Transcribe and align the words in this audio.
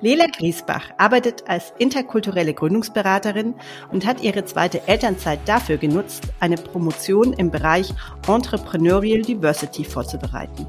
Lela 0.00 0.26
Griesbach 0.26 0.90
arbeitet 0.96 1.48
als 1.48 1.72
interkulturelle 1.78 2.54
Gründungsberaterin 2.54 3.54
und 3.90 4.06
hat 4.06 4.22
ihre 4.22 4.44
zweite 4.44 4.86
Elternzeit 4.86 5.40
dafür 5.46 5.76
genutzt, 5.76 6.22
eine 6.38 6.56
Promotion 6.56 7.32
im 7.32 7.50
Bereich 7.50 7.92
Entrepreneurial 8.28 9.22
Diversity 9.22 9.84
vorzubereiten. 9.84 10.66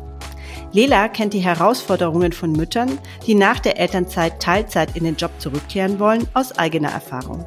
Lela 0.72 1.08
kennt 1.10 1.34
die 1.34 1.40
Herausforderungen 1.40 2.32
von 2.32 2.54
Müttern, 2.54 2.98
die 3.28 3.36
nach 3.36 3.60
der 3.60 3.80
Elternzeit 3.80 4.42
Teilzeit 4.42 4.96
in 4.96 5.04
den 5.04 5.16
Job 5.16 5.32
zurückkehren 5.38 6.00
wollen, 6.00 6.28
aus 6.34 6.58
eigener 6.58 6.90
Erfahrung. 6.90 7.46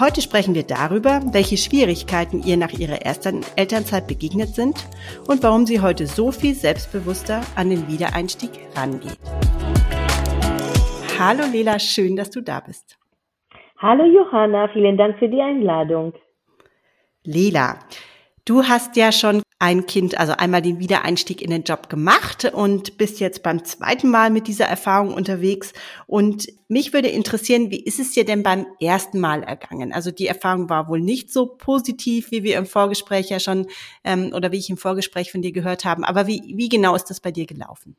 Heute 0.00 0.22
sprechen 0.22 0.54
wir 0.54 0.62
darüber, 0.62 1.20
welche 1.32 1.58
Schwierigkeiten 1.58 2.42
ihr 2.42 2.56
nach 2.56 2.72
ihrer 2.72 3.02
ersten 3.02 3.42
Elternzeit 3.54 4.06
begegnet 4.06 4.54
sind 4.54 4.78
und 5.26 5.42
warum 5.42 5.66
sie 5.66 5.80
heute 5.80 6.06
so 6.06 6.32
viel 6.32 6.54
selbstbewusster 6.54 7.42
an 7.54 7.70
den 7.70 7.86
Wiedereinstieg 7.86 8.50
rangeht. 8.74 9.18
Hallo 11.20 11.44
Lela, 11.44 11.78
schön, 11.78 12.16
dass 12.16 12.30
du 12.30 12.40
da 12.40 12.60
bist. 12.60 12.96
Hallo 13.76 14.06
Johanna, 14.06 14.68
vielen 14.72 14.96
Dank 14.96 15.18
für 15.18 15.28
die 15.28 15.42
Einladung. 15.42 16.14
Lela, 17.24 17.78
du 18.46 18.64
hast 18.64 18.96
ja 18.96 19.12
schon 19.12 19.42
ein 19.58 19.84
Kind, 19.84 20.18
also 20.18 20.32
einmal 20.32 20.62
den 20.62 20.78
Wiedereinstieg 20.78 21.42
in 21.42 21.50
den 21.50 21.64
Job 21.64 21.90
gemacht 21.90 22.50
und 22.54 22.96
bist 22.96 23.20
jetzt 23.20 23.42
beim 23.42 23.66
zweiten 23.66 24.08
Mal 24.08 24.30
mit 24.30 24.48
dieser 24.48 24.64
Erfahrung 24.64 25.12
unterwegs. 25.12 25.74
Und 26.06 26.46
mich 26.68 26.94
würde 26.94 27.08
interessieren, 27.08 27.70
wie 27.70 27.84
ist 27.84 28.00
es 28.00 28.12
dir 28.12 28.24
denn 28.24 28.42
beim 28.42 28.64
ersten 28.80 29.20
Mal 29.20 29.42
ergangen? 29.42 29.92
Also 29.92 30.12
die 30.12 30.26
Erfahrung 30.26 30.70
war 30.70 30.88
wohl 30.88 31.00
nicht 31.00 31.30
so 31.30 31.44
positiv, 31.44 32.30
wie 32.30 32.44
wir 32.44 32.56
im 32.56 32.64
Vorgespräch 32.64 33.28
ja 33.28 33.40
schon 33.40 33.66
ähm, 34.04 34.32
oder 34.34 34.52
wie 34.52 34.58
ich 34.58 34.70
im 34.70 34.78
Vorgespräch 34.78 35.30
von 35.32 35.42
dir 35.42 35.52
gehört 35.52 35.84
haben. 35.84 36.02
Aber 36.02 36.26
wie, 36.26 36.54
wie 36.56 36.70
genau 36.70 36.94
ist 36.94 37.10
das 37.10 37.20
bei 37.20 37.30
dir 37.30 37.44
gelaufen? 37.44 37.94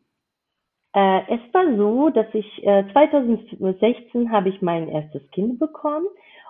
Äh, 0.93 1.21
es 1.33 1.53
war 1.53 1.75
so, 1.77 2.09
dass 2.09 2.27
ich 2.33 2.65
äh, 2.65 2.83
2016 2.91 4.31
habe 4.31 4.49
ich 4.49 4.61
mein 4.61 4.89
erstes 4.89 5.21
Kind 5.31 5.59
bekommen 5.59 6.07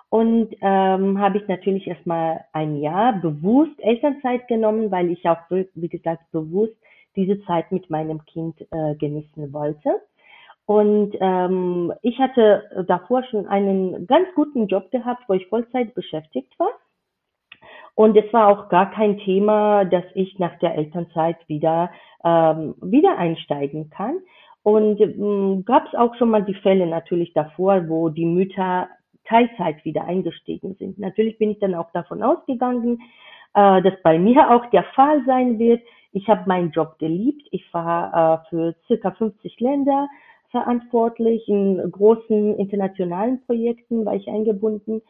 und 0.08 0.54
ähm, 0.60 1.18
habe 1.20 1.38
ich 1.38 1.48
natürlich 1.48 1.86
erstmal 1.86 2.44
ein 2.52 2.76
Jahr 2.76 3.14
bewusst 3.14 3.78
Elternzeit 3.78 4.48
genommen, 4.48 4.90
weil 4.90 5.10
ich 5.10 5.26
auch, 5.28 5.38
wie 5.48 5.88
gesagt, 5.88 6.30
bewusst 6.32 6.74
diese 7.16 7.42
Zeit 7.44 7.70
mit 7.72 7.88
meinem 7.88 8.24
Kind 8.24 8.60
äh, 8.72 8.94
genießen 8.96 9.52
wollte. 9.52 10.00
Und 10.66 11.16
ähm, 11.20 11.92
ich 12.02 12.18
hatte 12.18 12.84
davor 12.86 13.24
schon 13.24 13.46
einen 13.46 14.06
ganz 14.06 14.28
guten 14.34 14.66
Job 14.66 14.90
gehabt, 14.90 15.24
wo 15.28 15.34
ich 15.34 15.46
Vollzeit 15.48 15.94
beschäftigt 15.94 16.58
war. 16.58 16.70
Und 17.94 18.16
es 18.16 18.32
war 18.32 18.48
auch 18.48 18.68
gar 18.68 18.90
kein 18.90 19.18
Thema, 19.18 19.84
dass 19.84 20.04
ich 20.14 20.38
nach 20.38 20.58
der 20.58 20.74
Elternzeit 20.76 21.36
wieder, 21.46 21.90
ähm, 22.24 22.74
wieder 22.80 23.18
einsteigen 23.18 23.90
kann. 23.90 24.18
Und 24.62 25.00
ähm, 25.00 25.64
gab 25.66 25.86
es 25.86 25.94
auch 25.94 26.14
schon 26.16 26.30
mal 26.30 26.44
die 26.44 26.54
Fälle 26.54 26.86
natürlich 26.86 27.32
davor, 27.34 27.88
wo 27.88 28.08
die 28.08 28.24
Mütter 28.24 28.88
Teilzeit 29.24 29.84
wieder 29.84 30.04
eingestiegen 30.04 30.74
sind. 30.78 30.98
Natürlich 30.98 31.38
bin 31.38 31.50
ich 31.50 31.58
dann 31.58 31.74
auch 31.74 31.90
davon 31.92 32.22
ausgegangen, 32.22 33.00
äh, 33.54 33.82
dass 33.82 33.94
bei 34.02 34.18
mir 34.18 34.50
auch 34.50 34.66
der 34.70 34.84
Fall 34.94 35.22
sein 35.26 35.58
wird. 35.58 35.82
Ich 36.12 36.28
habe 36.28 36.42
meinen 36.46 36.70
Job 36.70 36.98
geliebt. 36.98 37.46
Ich 37.50 37.64
war 37.72 38.44
äh, 38.44 38.48
für 38.48 38.74
circa 38.86 39.12
50 39.12 39.60
Länder 39.60 40.08
verantwortlich. 40.50 41.48
In 41.48 41.78
großen 41.90 42.56
internationalen 42.56 43.44
Projekten 43.46 44.04
war 44.04 44.14
ich 44.14 44.28
eingebunden. 44.28 45.02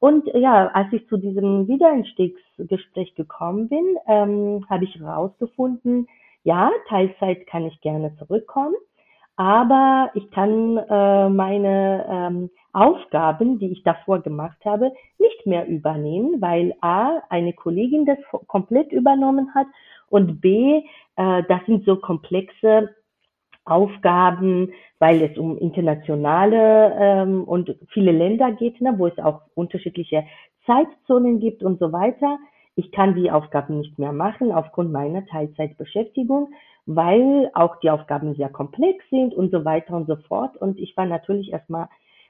Und 0.00 0.26
ja, 0.34 0.68
als 0.68 0.92
ich 0.92 1.08
zu 1.08 1.16
diesem 1.16 1.66
Wiedereinstiegsgespräch 1.66 3.14
gekommen 3.16 3.68
bin, 3.68 3.96
ähm, 4.06 4.64
habe 4.70 4.84
ich 4.84 4.94
herausgefunden, 4.96 6.06
ja, 6.44 6.70
Teilzeit 6.88 7.46
kann 7.46 7.66
ich 7.66 7.80
gerne 7.80 8.14
zurückkommen, 8.16 8.76
aber 9.36 10.10
ich 10.14 10.30
kann 10.30 10.76
äh, 10.76 11.28
meine 11.28 12.06
ähm, 12.08 12.50
Aufgaben, 12.72 13.58
die 13.58 13.72
ich 13.72 13.82
davor 13.82 14.20
gemacht 14.20 14.58
habe, 14.64 14.92
nicht 15.18 15.46
mehr 15.46 15.66
übernehmen, 15.66 16.40
weil 16.40 16.74
A, 16.80 17.22
eine 17.28 17.52
Kollegin 17.52 18.04
das 18.06 18.18
komplett 18.46 18.92
übernommen 18.92 19.52
hat 19.54 19.66
und 20.10 20.40
B, 20.40 20.82
äh, 21.16 21.42
das 21.48 21.60
sind 21.66 21.84
so 21.84 21.96
komplexe 21.96 22.94
Aufgaben, 23.70 24.72
weil 24.98 25.22
es 25.22 25.36
um 25.38 25.58
internationale 25.58 26.94
ähm, 26.98 27.44
und 27.44 27.76
viele 27.88 28.12
Länder 28.12 28.52
geht, 28.52 28.80
ne, 28.80 28.94
wo 28.96 29.06
es 29.06 29.18
auch 29.18 29.42
unterschiedliche 29.54 30.24
Zeitzonen 30.66 31.40
gibt 31.40 31.62
und 31.62 31.78
so 31.78 31.92
weiter. 31.92 32.38
Ich 32.74 32.92
kann 32.92 33.14
die 33.14 33.30
Aufgaben 33.30 33.78
nicht 33.78 33.98
mehr 33.98 34.12
machen 34.12 34.52
aufgrund 34.52 34.92
meiner 34.92 35.26
Teilzeitbeschäftigung, 35.26 36.50
weil 36.86 37.50
auch 37.54 37.76
die 37.80 37.90
Aufgaben 37.90 38.34
sehr 38.34 38.50
komplex 38.50 39.04
sind 39.10 39.34
und 39.34 39.50
so 39.50 39.64
weiter 39.64 39.94
und 39.94 40.06
so 40.06 40.16
fort. 40.28 40.56
Und 40.56 40.78
ich 40.78 40.96
war 40.96 41.06
natürlich 41.06 41.52
erstmal 41.52 41.88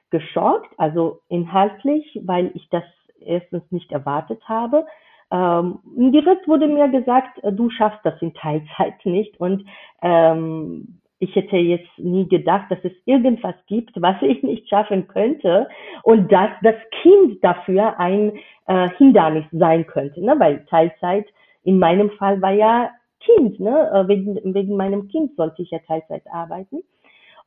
geschockt, 0.09 0.73
also 0.77 1.19
inhaltlich, 1.29 2.19
weil 2.23 2.51
ich 2.55 2.67
das 2.69 2.83
erstens 3.19 3.63
nicht 3.71 3.91
erwartet 3.91 4.41
habe. 4.47 4.85
Ähm, 5.31 5.79
direkt 5.85 6.47
wurde 6.47 6.67
mir 6.67 6.89
gesagt, 6.89 7.39
du 7.43 7.69
schaffst 7.69 7.99
das 8.03 8.19
in 8.21 8.33
Teilzeit 8.33 8.95
nicht. 9.05 9.39
Und 9.39 9.65
ähm, 10.01 10.99
ich 11.19 11.35
hätte 11.35 11.57
jetzt 11.57 11.97
nie 11.97 12.27
gedacht, 12.27 12.71
dass 12.71 12.79
es 12.83 12.93
irgendwas 13.05 13.55
gibt, 13.67 14.01
was 14.01 14.15
ich 14.21 14.41
nicht 14.41 14.67
schaffen 14.69 15.07
könnte 15.07 15.67
und 16.03 16.31
dass 16.31 16.49
das 16.63 16.75
Kind 17.01 17.43
dafür 17.43 17.99
ein 17.99 18.39
äh, 18.67 18.89
Hindernis 18.97 19.45
sein 19.51 19.85
könnte, 19.85 20.23
ne? 20.23 20.35
weil 20.39 20.65
Teilzeit 20.65 21.25
in 21.63 21.77
meinem 21.77 22.09
Fall 22.11 22.41
war 22.41 22.51
ja 22.53 22.89
Kind, 23.19 23.59
ne? 23.59 23.91
Äh, 23.93 24.07
wegen, 24.07 24.53
wegen 24.53 24.77
meinem 24.77 25.09
Kind 25.09 25.35
sollte 25.35 25.61
ich 25.61 25.71
ja 25.71 25.79
Teilzeit 25.79 26.23
arbeiten. 26.31 26.83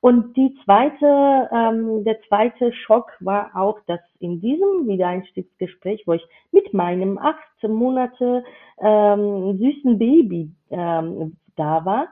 Und 0.00 0.36
die 0.36 0.54
zweite, 0.64 1.48
ähm, 1.52 2.04
der 2.04 2.20
zweite 2.22 2.72
Schock 2.72 3.12
war 3.20 3.52
auch, 3.54 3.78
dass 3.86 4.00
in 4.18 4.40
diesem 4.40 4.88
Wiedereinstiegsgespräch, 4.88 6.02
wo 6.06 6.14
ich 6.14 6.26
mit 6.50 6.74
meinem 6.74 7.18
acht 7.18 7.38
Monate 7.62 8.44
ähm, 8.80 9.56
süßen 9.58 9.98
Baby 9.98 10.50
ähm, 10.70 11.36
da 11.56 11.84
war, 11.84 12.08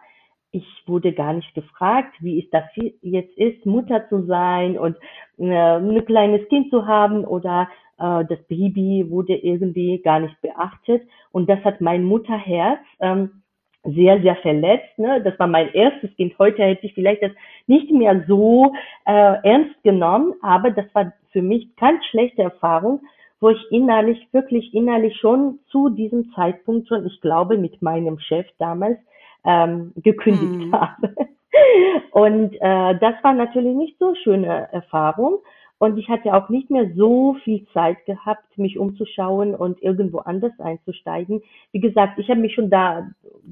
ich 0.52 0.66
wurde 0.86 1.12
gar 1.12 1.32
nicht 1.32 1.54
gefragt, 1.54 2.14
wie 2.20 2.40
es 2.40 2.50
das 2.50 2.64
jetzt 3.02 3.36
ist, 3.38 3.64
Mutter 3.66 4.08
zu 4.08 4.24
sein 4.26 4.78
und 4.78 4.96
äh, 5.38 5.44
ein 5.44 6.04
kleines 6.04 6.48
Kind 6.48 6.70
zu 6.70 6.86
haben 6.86 7.24
oder 7.24 7.68
äh, 7.98 8.24
das 8.24 8.42
Baby 8.48 9.06
wurde 9.08 9.34
irgendwie 9.34 9.98
gar 9.98 10.20
nicht 10.20 10.40
beachtet. 10.40 11.02
Und 11.32 11.48
das 11.48 11.62
hat 11.64 11.80
mein 11.80 12.04
Mutterherz 12.04 12.80
ähm, 13.00 13.42
sehr, 13.84 14.20
sehr 14.20 14.36
verletzt. 14.36 14.98
Ne? 14.98 15.22
Das 15.22 15.38
war 15.38 15.46
mein 15.46 15.72
erstes 15.72 16.14
Kind. 16.16 16.36
Heute 16.38 16.62
hätte 16.62 16.86
ich 16.86 16.94
vielleicht 16.94 17.22
das 17.22 17.32
nicht 17.66 17.90
mehr 17.90 18.24
so 18.26 18.72
äh, 19.06 19.36
ernst 19.42 19.82
genommen, 19.82 20.34
aber 20.42 20.70
das 20.70 20.86
war 20.94 21.12
für 21.32 21.42
mich 21.42 21.76
ganz 21.76 22.04
schlechte 22.06 22.42
Erfahrung, 22.42 23.00
wo 23.40 23.50
ich 23.50 23.70
innerlich, 23.70 24.26
wirklich 24.32 24.74
innerlich 24.74 25.16
schon 25.18 25.60
zu 25.70 25.88
diesem 25.88 26.32
Zeitpunkt 26.34 26.88
schon, 26.88 27.06
ich 27.06 27.20
glaube, 27.20 27.56
mit 27.56 27.80
meinem 27.80 28.18
Chef 28.18 28.46
damals 28.58 28.98
ähm, 29.44 29.92
gekündigt 29.96 30.66
mhm. 30.66 30.72
habe. 30.72 31.14
Und 32.12 32.54
äh, 32.54 32.98
das 32.98 33.14
war 33.22 33.34
natürlich 33.34 33.74
nicht 33.74 33.98
so 33.98 34.14
schöne 34.14 34.68
Erfahrung. 34.72 35.38
Und 35.82 35.96
ich 35.96 36.10
hatte 36.10 36.34
auch 36.34 36.50
nicht 36.50 36.68
mehr 36.68 36.90
so 36.94 37.36
viel 37.42 37.66
Zeit 37.72 38.04
gehabt, 38.04 38.58
mich 38.58 38.78
umzuschauen 38.78 39.54
und 39.54 39.82
irgendwo 39.82 40.18
anders 40.18 40.52
einzusteigen. 40.58 41.42
Wie 41.72 41.80
gesagt, 41.80 42.18
ich 42.18 42.28
habe 42.28 42.40
mich 42.40 42.54
schon 42.54 42.68
da, 42.68 43.08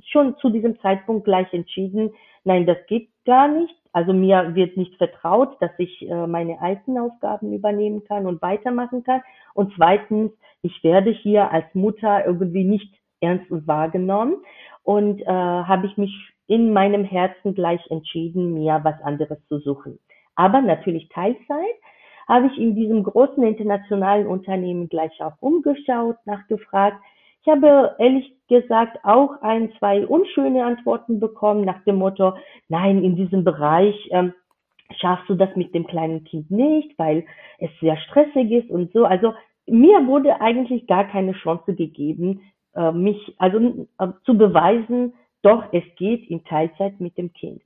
schon 0.06 0.36
zu 0.36 0.50
diesem 0.50 0.78
Zeitpunkt 0.80 1.24
gleich 1.24 1.50
entschieden, 1.54 2.10
nein, 2.44 2.66
das 2.66 2.76
geht 2.86 3.08
gar 3.24 3.48
nicht. 3.48 3.74
Also 3.94 4.12
mir 4.12 4.54
wird 4.54 4.76
nicht 4.76 4.94
vertraut, 4.96 5.56
dass 5.60 5.70
ich 5.78 6.06
äh, 6.06 6.26
meine 6.26 6.60
alten 6.60 6.98
Aufgaben 6.98 7.54
übernehmen 7.54 8.04
kann 8.04 8.26
und 8.26 8.42
weitermachen 8.42 9.04
kann. 9.04 9.22
Und 9.54 9.72
zweitens, 9.74 10.30
ich 10.60 10.84
werde 10.84 11.10
hier 11.10 11.50
als 11.50 11.64
Mutter 11.74 12.26
irgendwie 12.26 12.64
nicht 12.64 12.94
ernst 13.20 13.46
wahrgenommen 13.48 14.36
und 14.88 15.20
äh, 15.20 15.26
habe 15.26 15.86
ich 15.86 15.98
mich 15.98 16.32
in 16.46 16.72
meinem 16.72 17.04
Herzen 17.04 17.54
gleich 17.54 17.82
entschieden, 17.90 18.54
mir 18.54 18.80
was 18.84 18.98
anderes 19.02 19.36
zu 19.46 19.58
suchen. 19.58 19.98
Aber 20.34 20.62
natürlich 20.62 21.10
Teilzeit 21.10 21.76
habe 22.26 22.46
ich 22.46 22.58
in 22.58 22.74
diesem 22.74 23.02
großen 23.02 23.42
internationalen 23.42 24.26
Unternehmen 24.26 24.88
gleich 24.88 25.12
auch 25.20 25.34
umgeschaut, 25.40 26.16
nachgefragt. 26.24 26.96
Ich 27.42 27.52
habe 27.52 27.96
ehrlich 27.98 28.32
gesagt 28.48 28.96
auch 29.04 29.42
ein, 29.42 29.70
zwei 29.78 30.06
unschöne 30.06 30.64
Antworten 30.64 31.20
bekommen 31.20 31.66
nach 31.66 31.84
dem 31.84 31.96
Motto, 31.96 32.32
nein, 32.70 33.04
in 33.04 33.14
diesem 33.14 33.44
Bereich 33.44 33.94
ähm, 34.10 34.32
schaffst 34.98 35.28
du 35.28 35.34
das 35.34 35.54
mit 35.54 35.74
dem 35.74 35.86
kleinen 35.86 36.24
Kind 36.24 36.50
nicht, 36.50 36.98
weil 36.98 37.26
es 37.58 37.68
sehr 37.82 37.98
stressig 37.98 38.50
ist 38.52 38.70
und 38.70 38.90
so. 38.94 39.04
Also 39.04 39.34
mir 39.66 40.06
wurde 40.06 40.40
eigentlich 40.40 40.86
gar 40.86 41.04
keine 41.04 41.32
Chance 41.32 41.74
gegeben, 41.74 42.40
äh, 42.78 42.92
mich 42.92 43.34
also 43.38 43.88
äh, 43.98 44.08
zu 44.24 44.38
beweisen, 44.38 45.14
doch 45.42 45.64
es 45.72 45.84
geht 45.96 46.28
in 46.30 46.44
Teilzeit 46.44 47.00
mit 47.00 47.18
dem 47.18 47.32
Kind. 47.32 47.62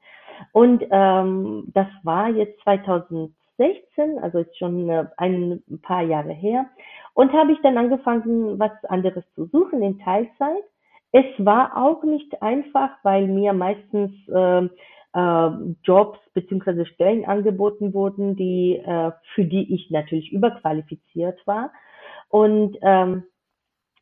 Und 0.52 0.84
ähm, 0.90 1.70
das 1.74 1.86
war 2.02 2.28
jetzt 2.30 2.60
2016, 2.62 4.18
also 4.20 4.38
jetzt 4.38 4.58
schon 4.58 4.88
äh, 4.88 5.06
ein 5.18 5.62
paar 5.82 6.02
Jahre 6.02 6.32
her. 6.32 6.66
Und 7.14 7.32
habe 7.32 7.52
ich 7.52 7.58
dann 7.62 7.78
angefangen, 7.78 8.58
was 8.58 8.72
anderes 8.88 9.24
zu 9.34 9.46
suchen 9.46 9.82
in 9.82 9.98
Teilzeit. 9.98 10.64
Es 11.12 11.26
war 11.38 11.76
auch 11.76 12.02
nicht 12.04 12.42
einfach, 12.42 12.90
weil 13.02 13.28
mir 13.28 13.52
meistens 13.52 14.12
äh, 14.28 14.68
äh, 15.14 15.50
Jobs 15.84 16.18
beziehungsweise 16.32 16.86
Stellen 16.86 17.26
angeboten 17.26 17.92
wurden, 17.92 18.34
die 18.34 18.76
äh, 18.76 19.12
für 19.34 19.44
die 19.44 19.74
ich 19.74 19.90
natürlich 19.90 20.32
überqualifiziert 20.32 21.38
war. 21.46 21.70
Und 22.30 22.78
ähm, 22.80 23.24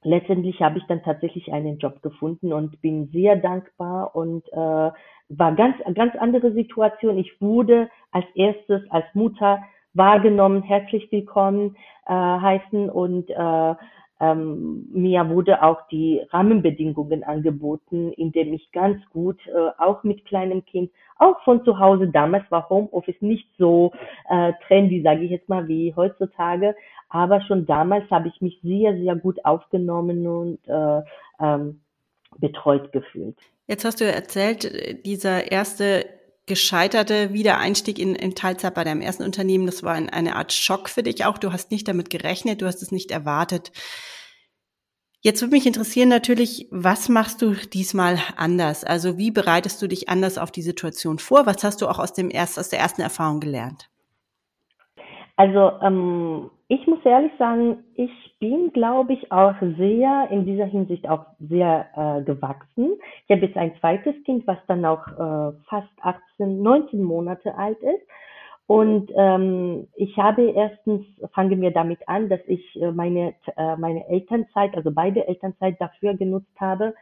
letztendlich 0.03 0.61
habe 0.63 0.79
ich 0.79 0.85
dann 0.87 1.03
tatsächlich 1.03 1.53
einen 1.53 1.79
Job 1.79 2.03
gefunden 2.03 2.53
und 2.53 2.81
bin 2.81 3.09
sehr 3.13 3.37
dankbar 3.37 4.15
und 4.15 4.47
äh, 4.53 4.91
war 5.33 5.55
ganz 5.55 5.77
ganz 5.95 6.15
andere 6.17 6.53
Situation. 6.53 7.19
Ich 7.19 7.41
wurde 7.41 7.89
als 8.11 8.27
erstes 8.35 8.83
als 8.91 9.07
Mutter 9.15 9.63
wahrgenommen, 9.95 10.63
herzlich 10.63 11.11
willkommen 11.11 11.77
äh, 12.07 12.13
heißen 12.13 12.89
und 12.91 13.31
äh, 13.31 13.75
ähm, 14.21 14.87
mir 14.93 15.29
wurde 15.31 15.63
auch 15.63 15.89
die 15.89 16.21
Rahmenbedingungen 16.31 17.25
angeboten, 17.25 18.13
indem 18.13 18.53
ich 18.53 18.71
ganz 18.71 18.99
gut, 19.11 19.39
äh, 19.47 19.71
auch 19.79 20.05
mit 20.05 20.27
kleinem 20.27 20.65
Kind, 20.67 20.91
auch 21.19 21.43
von 21.43 21.65
zu 21.65 21.79
Hause, 21.79 22.09
damals 22.09 22.45
war 22.51 22.69
Homeoffice 22.69 23.21
nicht 23.21 23.49
so 23.57 23.93
äh, 24.29 24.53
trendy, 24.67 25.03
sage 25.03 25.23
ich 25.23 25.31
jetzt 25.31 25.49
mal, 25.49 25.67
wie 25.69 25.95
heutzutage, 25.97 26.77
aber 27.11 27.43
schon 27.43 27.67
damals 27.67 28.09
habe 28.11 28.29
ich 28.29 28.41
mich 28.41 28.59
sehr, 28.63 28.97
sehr 28.97 29.17
gut 29.17 29.45
aufgenommen 29.45 30.27
und 30.27 30.59
äh, 30.67 31.03
ähm, 31.41 31.81
betreut 32.39 32.93
gefühlt. 32.93 33.37
Jetzt 33.67 33.85
hast 33.85 34.01
du 34.01 34.05
erzählt, 34.05 35.05
dieser 35.05 35.51
erste 35.53 36.07
gescheiterte 36.47 37.33
Wiedereinstieg 37.33 37.99
in, 37.99 38.15
in 38.15 38.35
Teilzeit 38.35 38.75
bei 38.75 38.83
deinem 38.83 39.01
ersten 39.03 39.23
Unternehmen, 39.23 39.67
das 39.67 39.83
war 39.83 39.95
eine 39.95 40.35
Art 40.35 40.53
Schock 40.53 40.89
für 40.89 41.03
dich 41.03 41.25
auch. 41.25 41.39
Du 41.39 41.53
hast 41.53 41.71
nicht 41.71 41.87
damit 41.87 42.11
gerechnet, 42.11 42.63
du 42.63 42.67
hast 42.67 42.83
es 42.83 42.91
nicht 42.91 43.11
erwartet. 43.11 43.71
Jetzt 45.21 45.43
würde 45.43 45.55
mich 45.55 45.67
interessieren 45.67 46.09
natürlich, 46.09 46.67
was 46.71 47.09
machst 47.09 47.43
du 47.43 47.53
diesmal 47.53 48.19
anders? 48.37 48.85
Also 48.85 49.19
wie 49.19 49.31
bereitest 49.31 49.83
du 49.83 49.87
dich 49.87 50.09
anders 50.09 50.39
auf 50.39 50.51
die 50.51 50.63
Situation 50.63 51.19
vor? 51.19 51.45
Was 51.45 51.63
hast 51.63 51.83
du 51.83 51.89
auch 51.89 51.99
aus 51.99 52.15
dem 52.15 52.31
erst, 52.31 52.59
aus 52.59 52.71
der 52.71 52.79
ersten 52.79 53.03
Erfahrung 53.03 53.39
gelernt? 53.39 53.91
Also 55.37 55.73
ähm, 55.83 56.51
ich 56.71 56.87
muss 56.87 57.05
ehrlich 57.05 57.33
sagen, 57.37 57.83
ich 57.97 58.13
bin, 58.39 58.73
glaube 58.73 59.13
ich, 59.13 59.33
auch 59.33 59.57
sehr 59.77 60.29
in 60.31 60.45
dieser 60.47 60.67
Hinsicht 60.67 61.09
auch 61.09 61.27
sehr 61.41 61.89
äh, 61.97 62.23
gewachsen. 62.23 62.93
Ich 63.27 63.35
habe 63.35 63.45
jetzt 63.47 63.57
ein 63.57 63.75
zweites 63.81 64.15
Kind, 64.23 64.47
was 64.47 64.59
dann 64.69 64.85
auch 64.85 65.05
äh, 65.09 65.53
fast 65.69 65.91
18, 66.01 66.63
19 66.63 67.03
Monate 67.03 67.57
alt 67.57 67.79
ist. 67.83 68.07
Und 68.69 69.11
ähm, 69.17 69.89
ich 69.97 70.17
habe 70.17 70.43
erstens, 70.43 71.05
fangen 71.35 71.61
wir 71.61 71.73
damit 71.73 72.09
an, 72.09 72.29
dass 72.29 72.41
ich 72.47 72.81
äh, 72.81 72.93
meine, 72.93 73.35
äh, 73.57 73.77
meine 73.77 74.07
Elternzeit, 74.09 74.77
also 74.77 74.93
beide 74.93 75.27
Elternzeit 75.27 75.75
dafür 75.81 76.15
genutzt 76.15 76.55
habe, 76.61 76.95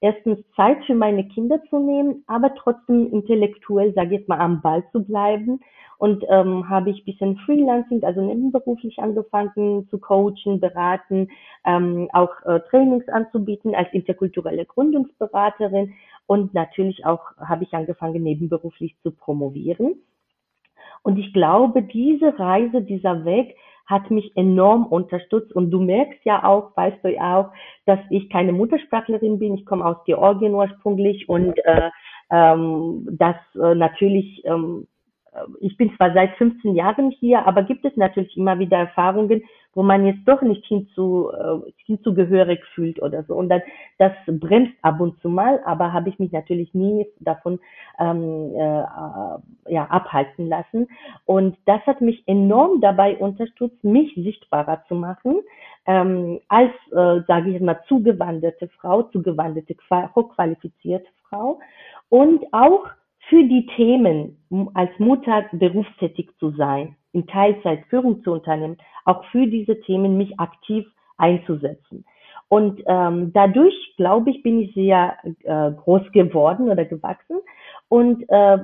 erstens 0.00 0.38
Zeit 0.56 0.82
für 0.86 0.94
meine 0.94 1.28
Kinder 1.28 1.62
zu 1.68 1.78
nehmen, 1.78 2.24
aber 2.26 2.54
trotzdem 2.54 3.12
intellektuell, 3.12 3.92
sage 3.92 4.16
ich 4.16 4.28
mal, 4.28 4.38
am 4.38 4.62
Ball 4.62 4.82
zu 4.92 5.04
bleiben. 5.04 5.60
Und 6.00 6.24
ähm, 6.30 6.66
habe 6.70 6.88
ich 6.88 7.04
bisschen 7.04 7.36
Freelancing, 7.44 8.02
also 8.04 8.22
nebenberuflich 8.22 8.98
angefangen 9.00 9.86
zu 9.90 9.98
coachen, 9.98 10.58
beraten, 10.58 11.28
ähm, 11.66 12.08
auch 12.14 12.30
äh, 12.46 12.60
Trainings 12.70 13.06
anzubieten 13.08 13.74
als 13.74 13.92
interkulturelle 13.92 14.64
Gründungsberaterin. 14.64 15.92
Und 16.26 16.54
natürlich 16.54 17.04
auch 17.04 17.20
habe 17.36 17.64
ich 17.64 17.74
angefangen, 17.74 18.22
nebenberuflich 18.22 18.96
zu 19.02 19.10
promovieren. 19.10 19.96
Und 21.02 21.18
ich 21.18 21.34
glaube, 21.34 21.82
diese 21.82 22.38
Reise, 22.38 22.80
dieser 22.80 23.26
Weg 23.26 23.54
hat 23.84 24.10
mich 24.10 24.34
enorm 24.36 24.86
unterstützt. 24.86 25.52
Und 25.52 25.70
du 25.70 25.80
merkst 25.80 26.24
ja 26.24 26.44
auch, 26.44 26.74
weißt 26.78 27.04
du 27.04 27.12
ja 27.12 27.40
auch, 27.40 27.50
dass 27.84 27.98
ich 28.08 28.30
keine 28.30 28.52
Muttersprachlerin 28.52 29.38
bin. 29.38 29.54
Ich 29.54 29.66
komme 29.66 29.84
aus 29.84 29.98
Georgien 30.06 30.54
ursprünglich 30.54 31.28
und 31.28 31.58
äh, 31.64 31.90
ähm, 32.30 33.06
das 33.10 33.36
äh, 33.60 33.74
natürlich, 33.74 34.42
ähm, 34.46 34.86
äh, 34.86 34.99
ich 35.60 35.76
bin 35.76 35.94
zwar 35.96 36.12
seit 36.12 36.36
15 36.36 36.74
Jahren 36.74 37.10
hier, 37.10 37.46
aber 37.46 37.62
gibt 37.62 37.84
es 37.84 37.96
natürlich 37.96 38.36
immer 38.36 38.58
wieder 38.58 38.78
Erfahrungen, 38.78 39.42
wo 39.74 39.82
man 39.82 40.04
jetzt 40.04 40.26
doch 40.26 40.42
nicht 40.42 40.64
hinzu, 40.66 41.30
äh, 41.30 41.70
hinzugehörig 41.86 42.60
fühlt 42.74 43.00
oder 43.00 43.22
so. 43.24 43.34
Und 43.34 43.48
dann, 43.48 43.62
das 43.98 44.12
bremst 44.26 44.72
ab 44.82 45.00
und 45.00 45.20
zu 45.20 45.28
mal, 45.28 45.60
aber 45.64 45.92
habe 45.92 46.08
ich 46.08 46.18
mich 46.18 46.32
natürlich 46.32 46.74
nie 46.74 47.06
davon 47.20 47.60
ähm, 48.00 48.52
äh, 48.54 49.72
ja, 49.72 49.86
abhalten 49.88 50.48
lassen. 50.48 50.88
Und 51.24 51.56
das 51.66 51.80
hat 51.86 52.00
mich 52.00 52.24
enorm 52.26 52.80
dabei 52.80 53.16
unterstützt, 53.16 53.82
mich 53.84 54.12
sichtbarer 54.16 54.82
zu 54.88 54.96
machen, 54.96 55.40
ähm, 55.86 56.40
als, 56.48 56.72
äh, 56.90 57.22
sage 57.28 57.50
ich 57.50 57.60
mal, 57.60 57.80
zugewanderte 57.86 58.68
Frau, 58.80 59.04
zugewanderte, 59.04 59.76
hochqualifizierte 60.16 61.08
Frau. 61.28 61.60
Und 62.08 62.44
auch 62.52 62.88
für 63.28 63.44
die 63.44 63.66
Themen 63.76 64.36
als 64.74 64.90
Mutter 64.98 65.44
berufstätig 65.52 66.30
zu 66.38 66.50
sein 66.52 66.96
in 67.12 67.26
Teilzeit 67.26 67.84
Führung 67.88 68.22
zu 68.22 68.32
unternehmen, 68.32 68.76
auch 69.04 69.24
für 69.26 69.46
diese 69.46 69.80
Themen 69.80 70.16
mich 70.16 70.38
aktiv 70.38 70.86
einzusetzen. 71.18 72.04
Und 72.48 72.82
ähm, 72.86 73.32
dadurch, 73.32 73.74
glaube 73.96 74.30
ich, 74.30 74.42
bin 74.42 74.60
ich 74.60 74.74
sehr 74.74 75.16
äh, 75.44 75.70
groß 75.70 76.10
geworden 76.12 76.68
oder 76.68 76.84
gewachsen 76.84 77.38
und 77.88 78.22
äh, 78.28 78.58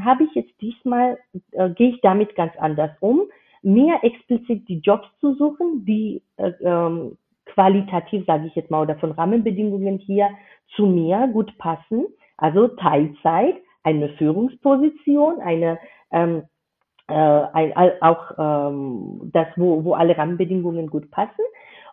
habe 0.00 0.24
ich 0.24 0.34
jetzt 0.34 0.58
diesmal, 0.60 1.18
äh, 1.52 1.70
gehe 1.70 1.90
ich 1.90 2.00
damit 2.00 2.34
ganz 2.34 2.52
anders 2.58 2.90
um, 3.00 3.22
mehr 3.62 3.98
explizit 4.02 4.66
die 4.68 4.78
Jobs 4.78 5.06
zu 5.20 5.34
suchen, 5.34 5.84
die 5.84 6.22
äh, 6.36 6.52
ähm, 6.62 7.18
qualitativ, 7.46 8.24
sage 8.26 8.46
ich 8.46 8.54
jetzt 8.54 8.70
mal, 8.70 8.82
oder 8.82 8.96
von 8.96 9.12
Rahmenbedingungen 9.12 9.98
hier 9.98 10.30
zu 10.74 10.86
mir 10.86 11.28
gut 11.32 11.56
passen. 11.58 12.06
Also 12.38 12.68
Teilzeit, 12.68 13.56
eine 13.86 14.08
Führungsposition, 14.10 15.40
eine 15.40 15.78
ähm, 16.10 16.42
äh, 17.08 17.14
ein, 17.14 17.92
auch 18.00 18.32
ähm, 18.36 19.30
das, 19.32 19.46
wo, 19.56 19.84
wo 19.84 19.94
alle 19.94 20.18
Rahmenbedingungen 20.18 20.88
gut 20.88 21.08
passen. 21.12 21.44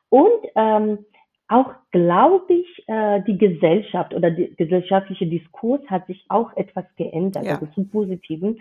Und 0.10 0.42
ähm, 0.56 1.06
auch 1.48 1.72
glaube 1.92 2.54
ich, 2.54 2.84
äh, 2.88 3.22
die 3.28 3.38
Gesellschaft 3.38 4.14
oder 4.16 4.32
der 4.32 4.48
gesellschaftliche 4.50 5.28
Diskurs 5.28 5.82
hat 5.88 6.08
sich 6.08 6.26
auch 6.30 6.56
etwas 6.58 6.86
geändert, 6.96 7.46
ja. 7.46 7.54
also 7.54 7.68
zum 7.76 7.90
Positiven 7.90 8.60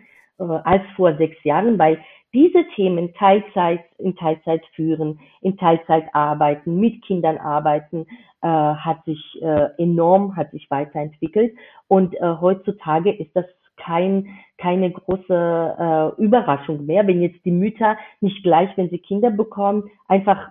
als 0.50 0.82
vor 0.96 1.16
sechs 1.16 1.42
Jahren, 1.44 1.78
weil 1.78 1.98
diese 2.34 2.64
Themen 2.74 3.12
Teilzeit 3.14 3.84
in 3.98 4.16
Teilzeit 4.16 4.62
führen, 4.74 5.20
in 5.42 5.56
Teilzeit 5.56 6.04
arbeiten, 6.14 6.80
mit 6.80 7.02
Kindern 7.04 7.36
arbeiten, 7.36 8.06
äh, 8.40 8.48
hat 8.48 9.04
sich 9.04 9.20
äh, 9.42 9.68
enorm, 9.76 10.34
hat 10.34 10.50
sich 10.50 10.70
weiterentwickelt. 10.70 11.54
Und 11.88 12.14
äh, 12.14 12.20
heutzutage 12.40 13.12
ist 13.12 13.30
das 13.34 13.44
kein, 13.76 14.28
keine 14.58 14.90
große 14.90 16.14
äh, 16.18 16.22
Überraschung 16.22 16.86
mehr, 16.86 17.06
wenn 17.06 17.20
jetzt 17.20 17.44
die 17.44 17.50
Mütter 17.50 17.96
nicht 18.20 18.42
gleich, 18.42 18.70
wenn 18.76 18.90
sie 18.90 18.98
Kinder 18.98 19.30
bekommen, 19.30 19.90
einfach 20.08 20.48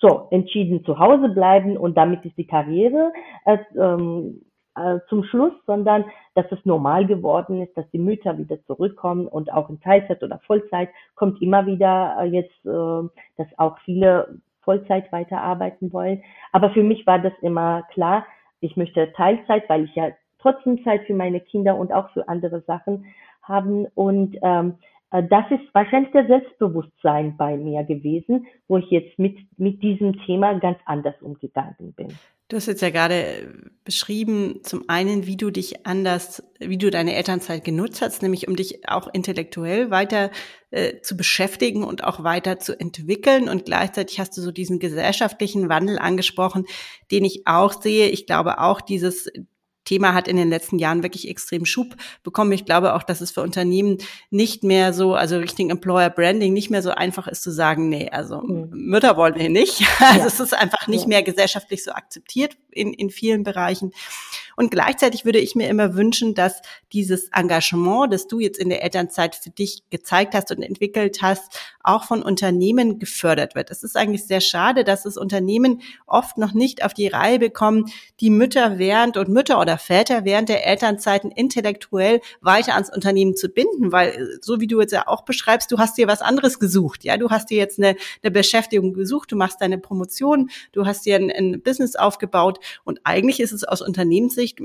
so 0.00 0.28
entschieden 0.30 0.84
zu 0.84 0.98
Hause 0.98 1.30
bleiben 1.30 1.76
und 1.76 1.96
damit 1.96 2.24
ist 2.24 2.36
die 2.38 2.46
Karriere 2.46 3.12
äh, 3.44 3.58
ähm, 3.76 4.42
äh, 4.78 5.00
zum 5.08 5.24
Schluss, 5.24 5.52
sondern 5.66 6.04
dass 6.34 6.46
es 6.50 6.64
normal 6.64 7.06
geworden 7.06 7.62
ist, 7.62 7.76
dass 7.76 7.88
die 7.90 7.98
Mütter 7.98 8.38
wieder 8.38 8.62
zurückkommen 8.64 9.26
und 9.26 9.52
auch 9.52 9.68
in 9.70 9.80
Teilzeit 9.80 10.22
oder 10.22 10.38
Vollzeit 10.46 10.88
kommt 11.14 11.40
immer 11.42 11.66
wieder 11.66 12.16
äh, 12.20 12.24
jetzt, 12.26 12.64
äh, 12.64 13.08
dass 13.36 13.58
auch 13.58 13.78
viele 13.84 14.38
Vollzeit 14.62 15.10
weiterarbeiten 15.12 15.92
wollen. 15.92 16.22
Aber 16.52 16.70
für 16.70 16.82
mich 16.82 17.06
war 17.06 17.18
das 17.18 17.32
immer 17.40 17.82
klar, 17.92 18.26
ich 18.60 18.76
möchte 18.76 19.12
Teilzeit, 19.12 19.68
weil 19.68 19.84
ich 19.84 19.94
ja 19.94 20.10
trotzdem 20.40 20.82
Zeit 20.84 21.04
für 21.06 21.14
meine 21.14 21.40
Kinder 21.40 21.76
und 21.76 21.92
auch 21.92 22.10
für 22.10 22.28
andere 22.28 22.60
Sachen 22.62 23.06
haben. 23.42 23.86
Und 23.94 24.36
ähm, 24.42 24.74
äh, 24.74 24.74
das 25.10 25.50
ist 25.50 25.72
wahrscheinlich 25.72 26.12
der 26.12 26.26
Selbstbewusstsein 26.26 27.36
bei 27.38 27.56
mir 27.56 27.82
gewesen, 27.84 28.46
wo 28.66 28.76
ich 28.76 28.90
jetzt 28.90 29.18
mit, 29.18 29.38
mit 29.56 29.82
diesem 29.82 30.18
Thema 30.26 30.58
ganz 30.58 30.78
anders 30.84 31.14
umgegangen 31.22 31.94
bin. 31.94 32.08
Du 32.48 32.56
hast 32.56 32.66
jetzt 32.66 32.80
ja 32.80 32.88
gerade 32.88 33.54
beschrieben, 33.84 34.60
zum 34.62 34.84
einen, 34.88 35.26
wie 35.26 35.36
du 35.36 35.50
dich 35.50 35.86
anders, 35.86 36.42
wie 36.58 36.78
du 36.78 36.90
deine 36.90 37.14
Elternzeit 37.14 37.62
genutzt 37.62 38.00
hast, 38.00 38.22
nämlich 38.22 38.48
um 38.48 38.56
dich 38.56 38.88
auch 38.88 39.08
intellektuell 39.12 39.90
weiter 39.90 40.30
äh, 40.70 41.00
zu 41.00 41.16
beschäftigen 41.16 41.84
und 41.84 42.04
auch 42.04 42.24
weiter 42.24 42.58
zu 42.58 42.78
entwickeln. 42.78 43.50
Und 43.50 43.66
gleichzeitig 43.66 44.18
hast 44.18 44.36
du 44.36 44.40
so 44.40 44.50
diesen 44.50 44.78
gesellschaftlichen 44.78 45.68
Wandel 45.68 45.98
angesprochen, 45.98 46.64
den 47.10 47.24
ich 47.24 47.46
auch 47.46 47.72
sehe. 47.72 48.08
Ich 48.08 48.26
glaube 48.26 48.60
auch 48.60 48.80
dieses 48.80 49.30
Thema 49.88 50.12
hat 50.12 50.28
in 50.28 50.36
den 50.36 50.50
letzten 50.50 50.78
Jahren 50.78 51.02
wirklich 51.02 51.28
extrem 51.28 51.64
Schub 51.64 51.96
bekommen. 52.22 52.52
Ich 52.52 52.66
glaube 52.66 52.94
auch, 52.94 53.02
dass 53.02 53.22
es 53.22 53.30
für 53.30 53.40
Unternehmen 53.40 53.96
nicht 54.30 54.62
mehr 54.62 54.92
so, 54.92 55.14
also 55.14 55.38
Richtung 55.38 55.70
Employer 55.70 56.10
Branding 56.10 56.52
nicht 56.52 56.70
mehr 56.70 56.82
so 56.82 56.90
einfach 56.90 57.26
ist 57.26 57.42
zu 57.42 57.50
sagen, 57.50 57.88
nee, 57.88 58.10
also 58.10 58.42
mhm. 58.42 58.68
Mütter 58.70 59.16
wollen 59.16 59.36
wir 59.36 59.48
nicht. 59.48 59.82
Also 60.08 60.20
ja. 60.20 60.26
es 60.26 60.40
ist 60.40 60.54
einfach 60.54 60.86
nicht 60.86 61.02
ja. 61.02 61.08
mehr 61.08 61.22
gesellschaftlich 61.22 61.84
so 61.84 61.90
akzeptiert, 61.90 62.56
in, 62.70 62.92
in 62.92 63.10
vielen 63.10 63.42
Bereichen. 63.42 63.92
Und 64.56 64.72
gleichzeitig 64.72 65.24
würde 65.24 65.38
ich 65.38 65.54
mir 65.54 65.68
immer 65.68 65.94
wünschen, 65.94 66.34
dass 66.34 66.62
dieses 66.92 67.28
Engagement, 67.28 68.12
das 68.12 68.26
du 68.26 68.40
jetzt 68.40 68.58
in 68.58 68.70
der 68.70 68.82
Elternzeit 68.82 69.36
für 69.36 69.50
dich 69.50 69.84
gezeigt 69.88 70.34
hast 70.34 70.50
und 70.50 70.62
entwickelt 70.62 71.22
hast, 71.22 71.60
auch 71.84 72.04
von 72.04 72.22
Unternehmen 72.22 72.98
gefördert 72.98 73.54
wird. 73.54 73.70
Es 73.70 73.84
ist 73.84 73.96
eigentlich 73.96 74.26
sehr 74.26 74.40
schade, 74.40 74.82
dass 74.82 75.04
das 75.04 75.16
Unternehmen 75.16 75.80
oft 76.08 76.38
noch 76.38 76.54
nicht 76.54 76.84
auf 76.84 76.92
die 76.92 77.06
Reihe 77.06 77.38
bekommen, 77.38 77.86
die 78.18 78.30
Mütter 78.30 78.78
während 78.78 79.16
und 79.16 79.28
Mütter 79.28 79.60
oder 79.60 79.78
Väter 79.78 80.24
während 80.24 80.48
der 80.48 80.66
Elternzeiten 80.66 81.30
intellektuell 81.30 82.20
weiter 82.40 82.74
ans 82.74 82.92
Unternehmen 82.92 83.36
zu 83.36 83.48
binden, 83.48 83.92
weil 83.92 84.38
so 84.40 84.60
wie 84.60 84.66
du 84.66 84.80
jetzt 84.80 84.92
ja 84.92 85.06
auch 85.06 85.22
beschreibst, 85.22 85.70
du 85.70 85.78
hast 85.78 85.96
dir 85.98 86.08
was 86.08 86.20
anderes 86.20 86.58
gesucht, 86.58 87.04
ja, 87.04 87.16
du 87.16 87.30
hast 87.30 87.50
dir 87.50 87.58
jetzt 87.58 87.78
eine, 87.78 87.94
eine 88.24 88.32
Beschäftigung 88.32 88.92
gesucht, 88.92 89.30
du 89.30 89.36
machst 89.36 89.60
deine 89.60 89.78
Promotion, 89.78 90.50
du 90.72 90.84
hast 90.84 91.06
dir 91.06 91.14
ein, 91.14 91.30
ein 91.30 91.62
Business 91.62 91.94
aufgebaut 91.94 92.58
und 92.84 93.00
eigentlich 93.04 93.40
ist 93.40 93.52
es 93.52 93.64
aus 93.64 93.82
Unternehmenssicht, 93.82 94.60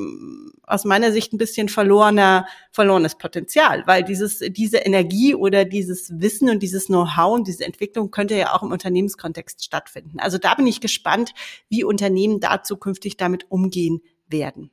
aus 0.64 0.86
meiner 0.86 1.12
Sicht 1.12 1.34
ein 1.34 1.38
bisschen 1.38 1.70
verlorener, 1.70 2.48
verlorenes 2.72 3.18
Potenzial, 3.18 3.84
weil 3.86 4.04
dieses, 4.04 4.40
diese 4.40 4.78
Energie 4.78 5.36
oder 5.36 5.66
dieses 5.66 6.12
Wissen 6.20 6.50
und 6.50 6.62
dieses 6.62 6.88
Know-how 6.88 7.36
und 7.36 7.48
diese 7.48 7.66
Entwicklung 7.66 8.12
könnte 8.12 8.36
ja 8.36 8.54
auch 8.54 8.64
im 8.64 8.72
Unternehmenskontext 8.72 9.64
stattfinden. 9.64 10.20
Also 10.20 10.38
da 10.38 10.56
bin 10.56 10.68
ich 10.68 10.82
gespannt, 10.82 11.34
wie 11.70 11.84
Unternehmen 11.84 12.40
da 12.40 12.64
zukünftig 12.64 13.18
damit 13.18 13.50
umgehen 13.50 14.02
werden. 14.28 14.72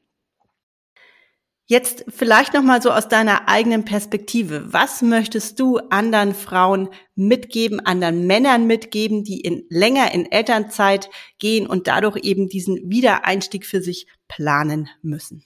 Jetzt 1.70 2.04
vielleicht 2.08 2.52
noch 2.52 2.64
mal 2.64 2.82
so 2.82 2.90
aus 2.90 3.06
deiner 3.06 3.42
eigenen 3.46 3.84
Perspektive. 3.84 4.72
Was 4.72 5.02
möchtest 5.02 5.60
du 5.60 5.78
anderen 5.88 6.34
Frauen 6.34 6.88
mitgeben, 7.14 7.78
anderen 7.78 8.26
Männern 8.26 8.66
mitgeben, 8.66 9.22
die 9.22 9.40
in 9.40 9.62
länger 9.70 10.12
in 10.12 10.26
Elternzeit 10.32 11.08
gehen 11.38 11.68
und 11.68 11.86
dadurch 11.86 12.24
eben 12.24 12.48
diesen 12.48 12.90
Wiedereinstieg 12.90 13.64
für 13.64 13.78
sich 13.78 14.08
planen 14.26 14.88
müssen? 15.00 15.44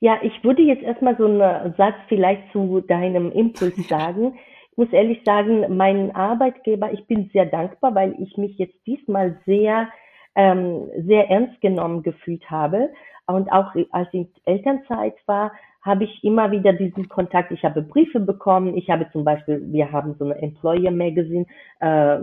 Ja, 0.00 0.18
ich 0.22 0.44
würde 0.44 0.60
jetzt 0.60 0.82
erstmal 0.82 1.16
so 1.16 1.24
einen 1.24 1.72
Satz 1.78 1.94
vielleicht 2.08 2.52
zu 2.52 2.82
deinem 2.82 3.32
Impuls 3.32 3.74
sagen. 3.88 4.38
Ich 4.72 4.76
muss 4.76 4.92
ehrlich 4.92 5.22
sagen, 5.24 5.74
mein 5.74 6.14
Arbeitgeber, 6.14 6.92
ich 6.92 7.06
bin 7.06 7.30
sehr 7.32 7.46
dankbar, 7.46 7.94
weil 7.94 8.14
ich 8.20 8.36
mich 8.36 8.58
jetzt 8.58 8.76
diesmal 8.86 9.40
sehr, 9.46 9.88
ähm, 10.34 10.90
sehr 11.06 11.30
ernst 11.30 11.58
genommen 11.62 12.02
gefühlt 12.02 12.50
habe. 12.50 12.90
Und 13.26 13.50
auch 13.50 13.74
als 13.90 14.08
ich 14.12 14.20
in 14.20 14.28
Elternzeit 14.44 15.14
war, 15.26 15.52
habe 15.86 16.04
ich 16.04 16.24
immer 16.24 16.50
wieder 16.50 16.72
diesen 16.72 17.08
Kontakt. 17.08 17.52
Ich 17.52 17.64
habe 17.64 17.80
Briefe 17.80 18.18
bekommen. 18.18 18.76
Ich 18.76 18.90
habe 18.90 19.06
zum 19.12 19.24
Beispiel, 19.24 19.62
wir 19.72 19.92
haben 19.92 20.16
so 20.18 20.24
eine 20.24 20.34
Employer 20.42 20.90
Magazine, 20.90 21.46
äh, 21.78 22.18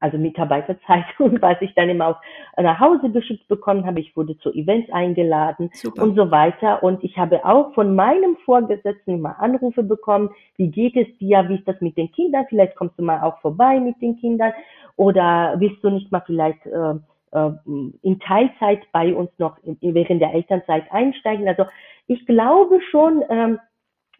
also 0.00 0.18
Mitarbeiterzeitung, 0.18 1.38
was 1.40 1.56
ich 1.62 1.74
dann 1.74 1.88
immer 1.88 2.08
auch 2.08 2.20
nach 2.62 2.78
Hause 2.78 3.10
geschickt 3.10 3.48
bekommen 3.48 3.86
habe. 3.86 4.00
Ich 4.00 4.14
wurde 4.16 4.36
zu 4.38 4.52
Events 4.52 4.92
eingeladen 4.92 5.70
Super. 5.72 6.02
und 6.02 6.14
so 6.14 6.30
weiter. 6.30 6.82
Und 6.82 7.02
ich 7.02 7.16
habe 7.16 7.42
auch 7.44 7.72
von 7.72 7.94
meinem 7.94 8.36
Vorgesetzten 8.44 9.14
immer 9.14 9.40
Anrufe 9.40 9.82
bekommen. 9.82 10.28
Wie 10.56 10.70
geht 10.70 10.96
es 10.96 11.06
dir? 11.18 11.48
Wie 11.48 11.56
ist 11.56 11.66
das 11.66 11.80
mit 11.80 11.96
den 11.96 12.12
Kindern? 12.12 12.44
Vielleicht 12.50 12.76
kommst 12.76 12.98
du 12.98 13.02
mal 13.02 13.22
auch 13.22 13.40
vorbei 13.40 13.80
mit 13.80 14.00
den 14.02 14.18
Kindern. 14.18 14.52
Oder 14.96 15.54
willst 15.58 15.82
du 15.82 15.88
nicht 15.88 16.12
mal 16.12 16.22
vielleicht 16.26 16.64
äh, 16.66 16.94
in 17.32 18.20
Teilzeit 18.20 18.80
bei 18.92 19.14
uns 19.14 19.30
noch 19.38 19.58
während 19.80 20.20
der 20.22 20.32
Elternzeit 20.32 20.90
einsteigen. 20.90 21.48
Also 21.48 21.66
ich 22.06 22.24
glaube 22.26 22.80
schon, 22.90 23.24
ähm, 23.28 23.58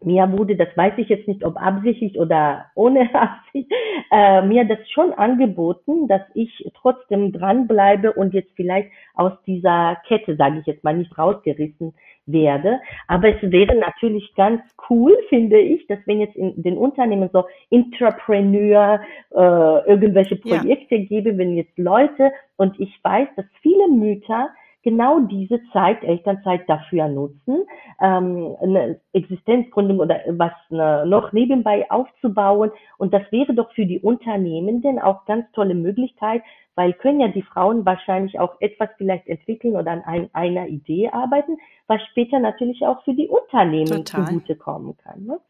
mir 0.02 0.30
wurde, 0.32 0.56
das 0.56 0.68
weiß 0.76 0.94
ich 0.98 1.08
jetzt 1.08 1.26
nicht, 1.26 1.44
ob 1.44 1.56
absichtlich 1.56 2.18
oder 2.18 2.66
ohne 2.74 3.08
Absicht, 3.14 3.70
äh, 4.10 4.42
mir 4.42 4.64
das 4.64 4.78
schon 4.90 5.12
angeboten, 5.12 6.08
dass 6.08 6.22
ich 6.34 6.70
trotzdem 6.74 7.32
dranbleibe 7.32 8.12
und 8.12 8.34
jetzt 8.34 8.52
vielleicht 8.56 8.90
aus 9.14 9.32
dieser 9.46 9.96
Kette, 10.06 10.36
sage 10.36 10.58
ich 10.60 10.66
jetzt 10.66 10.84
mal, 10.84 10.96
nicht 10.96 11.16
rausgerissen 11.16 11.94
werde. 12.26 12.80
Aber 13.08 13.28
es 13.28 13.50
wäre 13.50 13.74
natürlich 13.76 14.34
ganz 14.34 14.60
cool, 14.90 15.16
finde 15.28 15.58
ich, 15.58 15.86
dass 15.86 15.98
wenn 16.06 16.20
jetzt 16.20 16.36
in 16.36 16.62
den 16.62 16.76
Unternehmen 16.76 17.30
so 17.32 17.44
Intrapreneur 17.70 19.00
äh, 19.30 19.88
irgendwelche 19.88 20.36
Projekte 20.36 20.96
ja. 20.96 21.04
gäbe, 21.04 21.38
wenn 21.38 21.56
jetzt 21.56 21.78
Leute 21.78 22.32
und 22.56 22.78
ich 22.78 22.92
weiß, 23.02 23.28
dass 23.36 23.46
viele 23.62 23.88
Mütter 23.88 24.48
genau 24.86 25.18
diese 25.18 25.60
Zeit, 25.72 26.04
Elternzeit 26.04 26.68
dafür 26.68 27.08
nutzen, 27.08 27.66
ähm, 28.00 28.54
eine 28.62 29.00
Existenzgründung 29.12 29.98
oder 29.98 30.20
was 30.28 30.52
ne, 30.70 31.04
noch 31.04 31.32
nebenbei 31.32 31.90
aufzubauen. 31.90 32.70
Und 32.96 33.12
das 33.12 33.22
wäre 33.32 33.52
doch 33.52 33.72
für 33.72 33.84
die 33.84 33.98
Unternehmen 33.98 34.82
denn 34.82 35.00
auch 35.00 35.24
ganz 35.24 35.50
tolle 35.50 35.74
Möglichkeit, 35.74 36.42
weil 36.76 36.92
können 36.92 37.18
ja 37.18 37.26
die 37.26 37.42
Frauen 37.42 37.84
wahrscheinlich 37.84 38.38
auch 38.38 38.60
etwas 38.60 38.88
vielleicht 38.96 39.26
entwickeln 39.26 39.74
oder 39.74 39.90
an 39.90 40.04
ein, 40.04 40.30
einer 40.32 40.68
Idee 40.68 41.08
arbeiten, 41.08 41.58
was 41.88 42.00
später 42.12 42.38
natürlich 42.38 42.86
auch 42.86 43.02
für 43.02 43.14
die 43.14 43.28
Unternehmen 43.28 44.04
Total. 44.04 44.26
zugutekommen 44.26 44.96
kann. 44.98 45.24
Ne? 45.24 45.40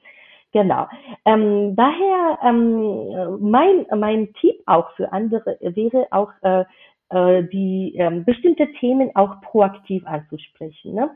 Genau. 0.53 0.87
Ähm, 1.27 1.77
daher 1.77 2.39
ähm, 2.43 3.37
mein 3.41 3.85
mein 3.95 4.33
Tipp 4.41 4.63
auch 4.65 4.91
für 4.93 5.13
andere 5.13 5.59
wäre 5.61 6.07
auch 6.11 6.31
äh, 6.41 6.65
die 7.13 7.95
ähm, 7.97 8.25
bestimmte 8.25 8.71
Themen 8.81 9.15
auch 9.15 9.41
proaktiv 9.41 10.05
anzusprechen. 10.07 10.95
Ne? 10.95 11.11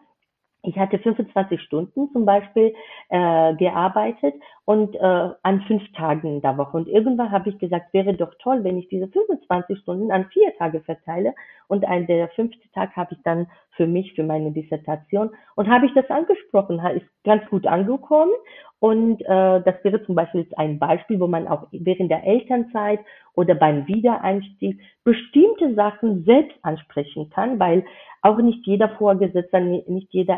Ich 0.62 0.76
hatte 0.79 0.99
25 0.99 1.61
Stunden 1.62 2.11
zum 2.12 2.26
Beispiel 2.26 2.75
äh, 3.09 3.55
gearbeitet 3.55 4.35
und 4.67 4.95
äh, 4.95 5.31
an 5.43 5.62
fünf 5.67 5.83
Tagen 5.93 6.37
in 6.37 6.43
der 6.43 6.59
Woche. 6.59 6.76
Und 6.76 6.88
irgendwann 6.88 7.31
habe 7.31 7.49
ich 7.49 7.59
gesagt, 7.59 7.93
wäre 7.95 8.14
doch 8.14 8.33
toll, 8.40 8.62
wenn 8.62 8.79
ich 8.79 8.88
diese 8.88 9.09
25 9.09 9.79
Stunden 9.79 10.12
an 10.12 10.26
vier 10.33 10.55
Tage 10.59 10.81
verteile. 10.81 11.35
Und 11.69 11.87
ein 11.87 12.07
der 12.07 12.29
fünfte 12.29 12.71
Tag 12.73 12.95
habe 12.97 13.14
ich 13.14 13.23
dann 13.23 13.47
für 13.76 13.87
mich, 13.87 14.12
für 14.14 14.23
meine 14.23 14.52
Dissertation. 14.52 15.31
Und 15.57 15.69
habe 15.69 15.87
ich 15.87 15.95
das 15.95 16.11
angesprochen, 16.11 16.79
ist 16.95 17.07
ganz 17.25 17.45
gut 17.49 17.67
angekommen. 17.67 18.33
Und 18.81 19.21
äh, 19.23 19.62
das 19.62 19.75
wäre 19.83 20.02
zum 20.05 20.14
Beispiel 20.14 20.47
ein 20.57 20.79
Beispiel, 20.79 21.21
wo 21.21 21.26
man 21.26 21.47
auch 21.47 21.69
während 21.71 22.11
der 22.11 22.25
Elternzeit 22.25 23.00
oder 23.35 23.55
beim 23.55 23.87
Wiedereinstieg 23.87 24.81
bestimmte 25.05 25.75
Sachen 25.75 26.25
selbst 26.25 26.57
ansprechen 26.62 27.31
kann, 27.31 27.59
weil 27.59 27.85
auch 28.22 28.38
nicht 28.38 28.66
jeder 28.66 28.88
Vorgesetzter, 28.90 29.60
nicht 29.60 30.12
jeder 30.12 30.36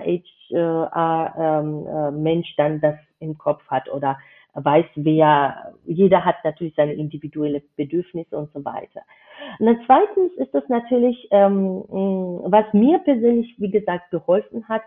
HR-Mensch 0.51 2.49
ähm, 2.49 2.53
äh, 2.53 2.57
dann 2.57 2.81
das 2.81 2.97
im 3.19 3.37
Kopf 3.39 3.67
hat 3.69 3.91
oder 3.91 4.19
weiß, 4.55 4.87
wer, 4.97 5.75
jeder 5.87 6.25
hat 6.25 6.37
natürlich 6.45 6.75
seine 6.77 6.93
individuelle 6.93 7.63
Bedürfnisse 7.77 8.37
und 8.37 8.53
so 8.53 8.65
weiter. 8.65 9.01
Und 9.59 9.67
dann 9.67 9.81
zweitens 9.87 10.33
ist 10.37 10.55
das 10.55 10.69
natürlich, 10.69 11.27
ähm, 11.31 11.83
was 12.45 12.67
mir 12.73 12.99
persönlich, 12.99 13.55
wie 13.59 13.71
gesagt, 13.71 14.11
geholfen 14.11 14.69
hat, 14.69 14.83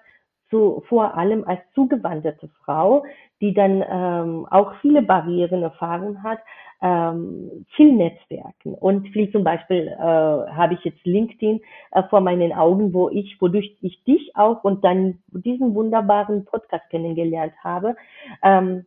so 0.52 0.84
vor 0.88 1.16
allem 1.18 1.44
als 1.46 1.60
zugewanderte 1.74 2.50
Frau, 2.64 3.04
die 3.42 3.54
dann 3.54 3.84
ähm, 3.90 4.48
auch 4.50 4.74
viele 4.82 5.02
Barrieren 5.02 5.64
erfahren 5.64 6.24
hat, 6.24 6.40
ähm, 6.82 7.66
viel 7.76 7.94
Netzwerken 7.94 8.74
und 8.74 9.08
viel 9.10 9.32
zum 9.32 9.44
Beispiel 9.44 9.88
äh, 9.88 10.02
habe 10.02 10.74
ich 10.74 10.84
jetzt 10.84 11.04
LinkedIn 11.06 11.62
äh, 11.92 12.04
vor 12.10 12.22
meinen 12.22 12.54
Augen, 12.54 12.94
wo 12.94 13.10
ich, 13.10 13.42
wodurch 13.42 13.76
ich 13.82 14.04
dich 14.04 14.36
auch 14.36 14.64
und 14.64 14.84
dann 14.84 15.20
diesen 15.32 15.74
wunderbaren 15.74 16.46
Podcast 16.46 16.88
kennengelernt 16.90 17.54
habe. 17.64 17.96
Ähm, 18.44 18.86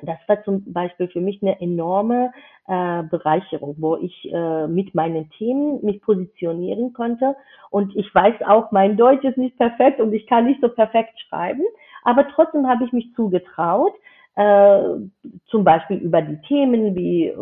das 0.00 0.18
war 0.26 0.42
zum 0.44 0.72
Beispiel 0.72 1.08
für 1.08 1.20
mich 1.20 1.42
eine 1.42 1.60
enorme 1.60 2.32
äh, 2.66 3.02
Bereicherung, 3.04 3.76
wo 3.78 3.96
ich 3.96 4.32
äh, 4.32 4.66
mit 4.66 4.94
meinen 4.94 5.28
Themen 5.30 5.84
mich 5.84 6.00
positionieren 6.00 6.92
konnte. 6.92 7.36
Und 7.70 7.94
ich 7.96 8.12
weiß 8.14 8.42
auch, 8.46 8.72
mein 8.72 8.96
Deutsch 8.96 9.24
ist 9.24 9.36
nicht 9.36 9.58
perfekt 9.58 10.00
und 10.00 10.12
ich 10.12 10.26
kann 10.26 10.46
nicht 10.46 10.60
so 10.60 10.68
perfekt 10.68 11.20
schreiben, 11.20 11.62
aber 12.04 12.26
trotzdem 12.28 12.66
habe 12.68 12.84
ich 12.84 12.92
mich 12.92 13.14
zugetraut, 13.14 13.92
äh, 14.34 14.82
zum 15.46 15.62
Beispiel 15.64 15.98
über 15.98 16.22
die 16.22 16.40
Themen 16.48 16.96
wie 16.96 17.32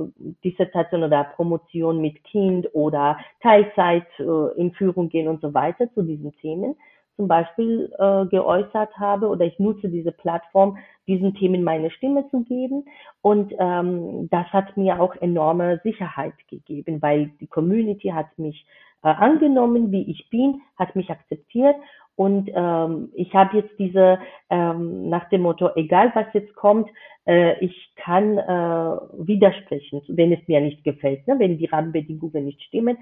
Dissertation 0.42 1.04
oder 1.04 1.24
Promotion 1.36 2.00
mit 2.00 2.22
Kind 2.24 2.68
oder 2.74 3.16
Teilzeit 3.42 4.06
äh, 4.18 4.58
in 4.60 4.72
Führung 4.72 5.08
gehen 5.08 5.28
und 5.28 5.40
so 5.40 5.54
weiter 5.54 5.92
zu 5.94 6.02
diesen 6.02 6.34
Themen 6.38 6.74
zum 7.20 7.28
Beispiel 7.28 7.92
äh, 7.98 8.24
geäußert 8.30 8.96
habe 8.96 9.28
oder 9.28 9.44
ich 9.44 9.58
nutze 9.58 9.90
diese 9.90 10.10
Plattform, 10.10 10.78
diesen 11.06 11.34
Themen 11.34 11.62
meine 11.62 11.90
Stimme 11.90 12.24
zu 12.30 12.44
geben. 12.44 12.86
Und 13.20 13.52
ähm, 13.58 14.30
das 14.30 14.46
hat 14.46 14.74
mir 14.78 14.98
auch 14.98 15.14
enorme 15.16 15.78
Sicherheit 15.84 16.32
gegeben, 16.48 17.02
weil 17.02 17.30
die 17.38 17.46
Community 17.46 18.08
hat 18.08 18.38
mich 18.38 18.64
äh, 19.02 19.08
angenommen, 19.08 19.92
wie 19.92 20.10
ich 20.10 20.30
bin, 20.30 20.62
hat 20.78 20.96
mich 20.96 21.10
akzeptiert 21.10 21.76
und 22.20 22.50
ähm, 22.54 23.08
ich 23.14 23.32
habe 23.34 23.56
jetzt 23.56 23.78
diese 23.78 24.18
ähm, 24.50 25.08
nach 25.08 25.30
dem 25.30 25.40
Motto, 25.40 25.70
egal 25.74 26.12
was 26.14 26.26
jetzt 26.34 26.54
kommt, 26.54 26.86
äh, 27.26 27.58
ich 27.64 27.92
kann 27.96 28.36
äh, 28.36 28.46
widersprechen, 29.26 30.02
wenn 30.08 30.30
es 30.30 30.46
mir 30.46 30.60
nicht 30.60 30.84
gefällt, 30.84 31.26
ne? 31.26 31.36
wenn 31.38 31.56
die 31.56 31.64
Rahmenbedingungen 31.64 32.44
nicht 32.44 32.62
stimmen. 32.64 32.98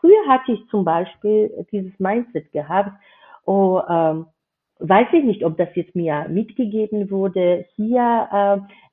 Früher 0.00 0.26
hatte 0.26 0.52
ich 0.52 0.66
zum 0.68 0.86
Beispiel 0.86 1.66
dieses 1.70 1.92
Mindset 1.98 2.50
gehabt, 2.52 2.92
Oh, 3.44 3.80
ähm, 3.88 4.26
weiß 4.78 5.08
ich 5.12 5.24
nicht, 5.24 5.44
ob 5.44 5.56
das 5.56 5.68
jetzt 5.74 5.94
mir 5.94 6.26
mitgegeben 6.28 7.10
wurde, 7.10 7.66
hier 7.76 8.28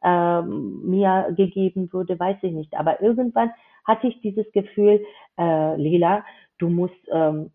äh, 0.03 0.07
äh, 0.07 0.41
mir 0.43 1.33
gegeben 1.35 1.89
wurde, 1.91 2.19
weiß 2.19 2.37
ich 2.41 2.51
nicht. 2.51 2.73
Aber 2.75 3.01
irgendwann 3.01 3.51
hatte 3.85 4.07
ich 4.07 4.21
dieses 4.21 4.51
Gefühl, 4.51 5.03
äh, 5.37 5.75
Lila, 5.75 6.23
du 6.59 6.69
musst 6.69 7.09
ähm, 7.11 7.51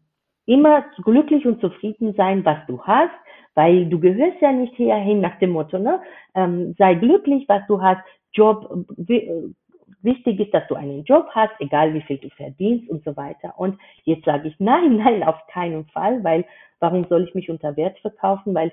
immer 0.46 0.84
glücklich 1.04 1.46
und 1.46 1.60
zufrieden 1.60 2.14
sein, 2.16 2.44
was 2.44 2.58
du 2.66 2.82
hast, 2.82 3.14
weil 3.54 3.86
du 3.86 4.00
gehörst 4.00 4.40
ja 4.40 4.52
nicht 4.52 4.74
hierhin 4.74 5.20
nach 5.20 5.38
dem 5.38 5.50
Motto, 5.50 5.78
ne? 5.78 6.00
Ähm, 6.34 6.74
sei 6.76 6.94
glücklich, 6.94 7.44
was 7.48 7.62
du 7.68 7.80
hast, 7.80 8.02
Job, 8.32 8.84
wichtig 10.04 10.38
ist, 10.40 10.54
dass 10.54 10.66
du 10.68 10.74
einen 10.74 11.04
Job 11.04 11.28
hast, 11.30 11.52
egal 11.58 11.94
wie 11.94 12.02
viel 12.02 12.18
du 12.18 12.28
verdienst 12.30 12.88
und 12.90 13.04
so 13.04 13.16
weiter. 13.16 13.54
Und 13.56 13.78
jetzt 14.04 14.24
sage 14.24 14.48
ich 14.48 14.54
nein, 14.58 14.96
nein, 15.04 15.22
auf 15.22 15.46
keinen 15.48 15.86
Fall, 15.86 16.22
weil 16.22 16.44
warum 16.80 17.04
soll 17.08 17.24
ich 17.24 17.34
mich 17.34 17.50
unter 17.50 17.76
Wert 17.76 17.98
verkaufen? 18.00 18.54
Weil 18.54 18.72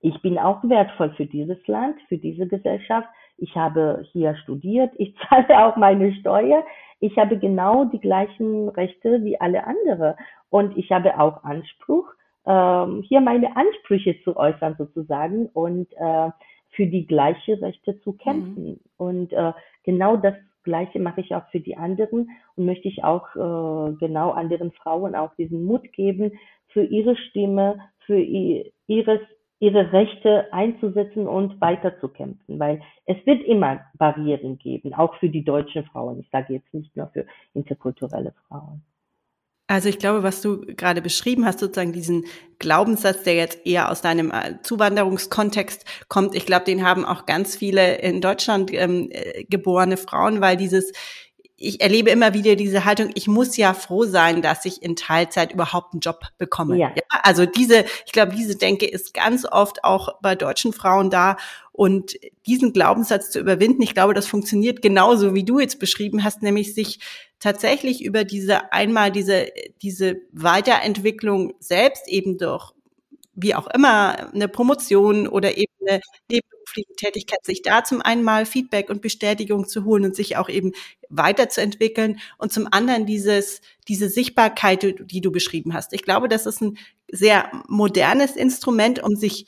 ich 0.00 0.20
bin 0.20 0.38
auch 0.38 0.62
wertvoll 0.64 1.10
für 1.10 1.26
dieses 1.26 1.64
Land, 1.66 1.96
für 2.08 2.18
diese 2.18 2.46
Gesellschaft. 2.46 3.08
Ich 3.38 3.56
habe 3.56 4.04
hier 4.12 4.36
studiert, 4.36 4.92
ich 4.98 5.14
zahle 5.28 5.64
auch 5.64 5.76
meine 5.76 6.12
Steuer. 6.14 6.64
Ich 7.00 7.16
habe 7.16 7.38
genau 7.38 7.84
die 7.84 8.00
gleichen 8.00 8.68
Rechte 8.68 9.24
wie 9.24 9.40
alle 9.40 9.64
anderen. 9.66 10.14
Und 10.50 10.76
ich 10.76 10.90
habe 10.92 11.18
auch 11.18 11.44
Anspruch, 11.44 12.06
ähm, 12.46 13.02
hier 13.08 13.20
meine 13.20 13.56
Ansprüche 13.56 14.20
zu 14.22 14.36
äußern 14.36 14.74
sozusagen 14.76 15.46
und 15.46 15.92
äh, 15.92 16.30
für 16.70 16.86
die 16.86 17.06
gleiche 17.06 17.60
Rechte 17.60 18.00
zu 18.00 18.14
kämpfen. 18.14 18.64
Mhm. 18.64 18.80
Und 18.96 19.32
äh, 19.32 19.52
genau 19.84 20.16
das 20.16 20.34
Gleiche 20.62 21.00
mache 21.00 21.20
ich 21.20 21.34
auch 21.34 21.48
für 21.50 21.60
die 21.60 21.76
anderen 21.76 22.30
und 22.56 22.66
möchte 22.66 22.88
ich 22.88 23.02
auch 23.04 23.34
äh, 23.34 23.94
genau 23.94 24.30
anderen 24.30 24.72
Frauen 24.72 25.14
auch 25.14 25.34
diesen 25.34 25.64
Mut 25.64 25.92
geben, 25.92 26.32
für 26.68 26.84
ihre 26.84 27.16
Stimme, 27.16 27.80
für 28.06 28.18
ihres, 28.18 29.20
ihre 29.58 29.92
Rechte 29.92 30.52
einzusetzen 30.52 31.26
und 31.26 31.60
weiterzukämpfen, 31.60 32.58
weil 32.58 32.82
es 33.06 33.16
wird 33.26 33.42
immer 33.44 33.80
Barrieren 33.94 34.58
geben, 34.58 34.94
auch 34.94 35.14
für 35.16 35.28
die 35.28 35.44
deutschen 35.44 35.84
Frauen. 35.84 36.20
Ich 36.20 36.30
sage 36.30 36.54
jetzt 36.54 36.72
nicht 36.72 36.96
nur 36.96 37.08
für 37.08 37.26
interkulturelle 37.54 38.32
Frauen. 38.48 38.82
Also 39.72 39.88
ich 39.88 39.98
glaube, 39.98 40.22
was 40.22 40.42
du 40.42 40.60
gerade 40.66 41.00
beschrieben 41.00 41.46
hast, 41.46 41.60
sozusagen 41.60 41.94
diesen 41.94 42.26
Glaubenssatz, 42.58 43.22
der 43.22 43.36
jetzt 43.36 43.60
eher 43.64 43.90
aus 43.90 44.02
deinem 44.02 44.30
äh, 44.30 44.60
Zuwanderungskontext 44.62 45.86
kommt, 46.08 46.34
ich 46.34 46.44
glaube, 46.44 46.66
den 46.66 46.86
haben 46.86 47.06
auch 47.06 47.24
ganz 47.24 47.56
viele 47.56 47.96
in 47.96 48.20
Deutschland 48.20 48.70
ähm, 48.74 49.08
äh, 49.10 49.44
geborene 49.44 49.96
Frauen, 49.96 50.42
weil 50.42 50.58
dieses 50.58 50.92
ich 51.56 51.80
erlebe 51.80 52.10
immer 52.10 52.34
wieder 52.34 52.56
diese 52.56 52.84
Haltung, 52.84 53.12
ich 53.14 53.28
muss 53.28 53.56
ja 53.56 53.72
froh 53.72 54.04
sein, 54.04 54.42
dass 54.42 54.64
ich 54.64 54.82
in 54.82 54.96
Teilzeit 54.96 55.52
überhaupt 55.52 55.94
einen 55.94 56.00
Job 56.00 56.20
bekomme. 56.36 56.76
Ja. 56.76 56.90
ja 56.94 57.02
also 57.22 57.46
diese, 57.46 57.84
ich 58.04 58.12
glaube, 58.12 58.34
diese 58.34 58.56
Denke 58.56 58.84
ist 58.84 59.14
ganz 59.14 59.46
oft 59.46 59.84
auch 59.84 60.20
bei 60.20 60.34
deutschen 60.34 60.72
Frauen 60.72 61.08
da. 61.08 61.36
Und 61.70 62.16
diesen 62.46 62.72
Glaubenssatz 62.72 63.30
zu 63.30 63.38
überwinden, 63.38 63.80
ich 63.80 63.94
glaube, 63.94 64.12
das 64.12 64.26
funktioniert 64.26 64.82
genauso, 64.82 65.34
wie 65.34 65.44
du 65.44 65.60
jetzt 65.60 65.78
beschrieben 65.78 66.24
hast, 66.24 66.42
nämlich 66.42 66.74
sich 66.74 66.98
tatsächlich 67.42 68.04
über 68.04 68.24
diese 68.24 68.72
einmal 68.72 69.10
diese, 69.10 69.48
diese 69.82 70.16
Weiterentwicklung 70.32 71.54
selbst 71.58 72.08
eben 72.08 72.38
durch 72.38 72.72
wie 73.34 73.54
auch 73.54 73.66
immer, 73.68 74.32
eine 74.34 74.48
Promotion 74.48 75.26
oder 75.26 75.56
eben 75.56 75.72
eine 75.80 76.00
nebenberufliche 76.30 76.94
Tätigkeit, 76.96 77.44
sich 77.44 77.62
da 77.62 77.82
zum 77.82 78.02
einen 78.02 78.22
mal 78.22 78.44
Feedback 78.44 78.90
und 78.90 79.00
Bestätigung 79.00 79.66
zu 79.66 79.84
holen 79.84 80.04
und 80.04 80.14
sich 80.14 80.36
auch 80.36 80.48
eben 80.48 80.72
weiterzuentwickeln 81.08 82.20
und 82.38 82.52
zum 82.52 82.68
anderen 82.70 83.06
dieses, 83.06 83.62
diese 83.88 84.08
Sichtbarkeit, 84.08 84.96
die 85.10 85.20
du 85.20 85.32
beschrieben 85.32 85.72
hast. 85.72 85.92
Ich 85.94 86.02
glaube, 86.02 86.28
das 86.28 86.46
ist 86.46 86.60
ein 86.60 86.76
sehr 87.10 87.50
modernes 87.68 88.36
Instrument, 88.36 89.02
um 89.02 89.16
sich 89.16 89.46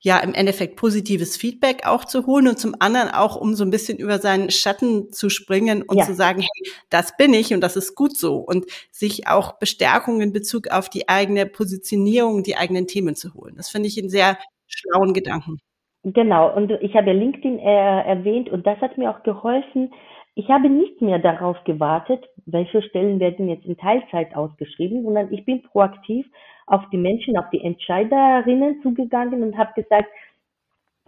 ja 0.00 0.18
im 0.18 0.34
Endeffekt 0.34 0.76
positives 0.76 1.36
Feedback 1.36 1.86
auch 1.86 2.04
zu 2.04 2.26
holen 2.26 2.48
und 2.48 2.58
zum 2.58 2.74
anderen 2.80 3.08
auch, 3.08 3.36
um 3.36 3.54
so 3.54 3.64
ein 3.64 3.70
bisschen 3.70 3.98
über 3.98 4.18
seinen 4.18 4.50
Schatten 4.50 5.10
zu 5.12 5.30
springen 5.30 5.82
und 5.82 5.98
ja. 5.98 6.04
zu 6.04 6.14
sagen, 6.14 6.40
hey, 6.40 6.72
das 6.90 7.16
bin 7.16 7.32
ich 7.34 7.52
und 7.52 7.60
das 7.60 7.76
ist 7.76 7.94
gut 7.94 8.16
so 8.16 8.36
und 8.36 8.66
sich 8.90 9.26
auch 9.26 9.58
Bestärkung 9.58 10.20
in 10.20 10.32
Bezug 10.32 10.68
auf 10.68 10.88
die 10.88 11.08
eigene 11.08 11.46
Positionierung, 11.46 12.42
die 12.42 12.56
eigenen 12.56 12.86
Themen 12.86 13.16
zu 13.16 13.34
holen. 13.34 13.54
Das 13.56 13.70
finde 13.70 13.88
ich 13.88 13.98
einen 13.98 14.10
sehr 14.10 14.38
schlauen 14.66 15.12
Gedanken. 15.12 15.58
Genau, 16.04 16.54
und 16.54 16.70
ich 16.82 16.94
habe 16.94 17.12
LinkedIn 17.12 17.58
äh, 17.58 18.02
erwähnt 18.06 18.48
und 18.48 18.64
das 18.64 18.80
hat 18.80 18.96
mir 18.96 19.10
auch 19.10 19.24
geholfen. 19.24 19.92
Ich 20.36 20.48
habe 20.48 20.68
nicht 20.68 21.00
mehr 21.00 21.18
darauf 21.18 21.56
gewartet, 21.64 22.24
welche 22.44 22.82
Stellen 22.82 23.18
werden 23.18 23.48
jetzt 23.48 23.64
in 23.64 23.76
Teilzeit 23.76 24.36
ausgeschrieben, 24.36 25.02
sondern 25.02 25.32
ich 25.32 25.44
bin 25.44 25.62
proaktiv 25.62 26.26
auf 26.66 26.82
die 26.90 26.98
Menschen, 26.98 27.36
auf 27.36 27.48
die 27.50 27.62
Entscheiderinnen 27.62 28.82
zugegangen 28.82 29.42
und 29.42 29.56
habe 29.56 29.72
gesagt, 29.80 30.08